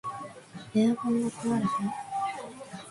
[0.75, 1.69] エアコンが壊れた